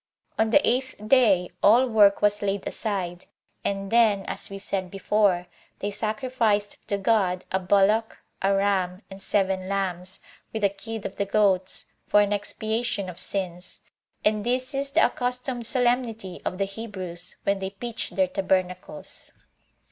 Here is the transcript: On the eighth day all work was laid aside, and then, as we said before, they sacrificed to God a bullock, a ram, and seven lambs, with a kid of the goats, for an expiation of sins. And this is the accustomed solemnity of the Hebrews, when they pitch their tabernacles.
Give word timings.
On 0.39 0.49
the 0.49 0.67
eighth 0.67 0.95
day 1.07 1.51
all 1.61 1.85
work 1.85 2.23
was 2.23 2.41
laid 2.41 2.67
aside, 2.67 3.25
and 3.63 3.91
then, 3.91 4.25
as 4.25 4.49
we 4.49 4.57
said 4.57 4.89
before, 4.89 5.45
they 5.77 5.91
sacrificed 5.91 6.77
to 6.87 6.97
God 6.97 7.45
a 7.51 7.59
bullock, 7.59 8.17
a 8.41 8.55
ram, 8.55 9.03
and 9.11 9.21
seven 9.21 9.69
lambs, 9.69 10.19
with 10.53 10.63
a 10.63 10.69
kid 10.69 11.05
of 11.05 11.17
the 11.17 11.25
goats, 11.25 11.85
for 12.07 12.19
an 12.19 12.33
expiation 12.33 13.09
of 13.09 13.19
sins. 13.19 13.81
And 14.25 14.43
this 14.43 14.73
is 14.73 14.89
the 14.89 15.05
accustomed 15.05 15.67
solemnity 15.67 16.41
of 16.45 16.57
the 16.57 16.65
Hebrews, 16.65 17.35
when 17.43 17.59
they 17.59 17.69
pitch 17.69 18.09
their 18.09 18.25
tabernacles. 18.25 19.31